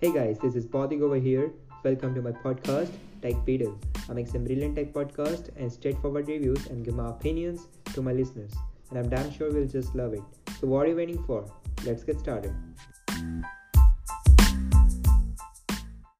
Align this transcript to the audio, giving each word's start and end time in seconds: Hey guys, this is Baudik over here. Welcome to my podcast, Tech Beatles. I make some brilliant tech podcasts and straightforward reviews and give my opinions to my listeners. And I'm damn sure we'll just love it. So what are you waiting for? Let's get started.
Hey 0.00 0.12
guys, 0.12 0.38
this 0.38 0.54
is 0.54 0.64
Baudik 0.64 1.00
over 1.02 1.16
here. 1.16 1.50
Welcome 1.82 2.14
to 2.14 2.22
my 2.22 2.30
podcast, 2.30 2.92
Tech 3.20 3.34
Beatles. 3.44 3.82
I 4.08 4.12
make 4.12 4.28
some 4.28 4.44
brilliant 4.44 4.76
tech 4.76 4.92
podcasts 4.92 5.50
and 5.56 5.72
straightforward 5.72 6.28
reviews 6.28 6.68
and 6.68 6.84
give 6.84 6.94
my 6.94 7.08
opinions 7.08 7.66
to 7.94 8.00
my 8.00 8.12
listeners. 8.12 8.54
And 8.90 9.00
I'm 9.00 9.08
damn 9.08 9.32
sure 9.32 9.52
we'll 9.52 9.66
just 9.66 9.96
love 9.96 10.14
it. 10.14 10.22
So 10.60 10.68
what 10.68 10.86
are 10.86 10.90
you 10.90 10.94
waiting 10.94 11.20
for? 11.24 11.50
Let's 11.84 12.04
get 12.04 12.20
started. 12.20 12.54